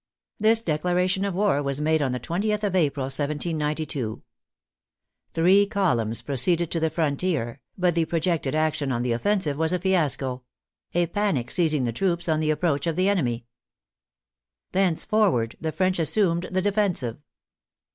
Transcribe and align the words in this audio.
This 0.39 0.63
declaration 0.63 1.23
of 1.25 1.35
war 1.35 1.61
was 1.61 1.79
made 1.79 2.01
on 2.01 2.11
the 2.11 2.19
20th 2.19 2.63
of 2.63 2.75
April, 2.75 3.03
1792. 3.03 4.23
Three 5.33 5.67
columns 5.67 6.23
proceeded 6.23 6.71
to 6.71 6.79
the 6.79 6.89
frontier, 6.89 7.61
but 7.77 7.93
the 7.93 8.05
pro 8.05 8.19
jected 8.19 8.55
action 8.55 8.91
on 8.91 9.03
the 9.03 9.11
offensive 9.11 9.57
was 9.59 9.71
a 9.71 9.77
fiasco— 9.77 10.41
a 10.95 11.05
panic 11.05 11.51
seizing 11.51 11.83
the 11.83 11.93
troops 11.93 12.27
on 12.27 12.39
the 12.39 12.49
approach 12.49 12.87
of 12.87 12.95
the 12.95 13.09
enemy. 13.09 13.45
Thenceforward, 14.71 15.55
the 15.61 15.71
French 15.71 15.99
assumed 15.99 16.47
the 16.49 16.63
defensive. 16.63 17.19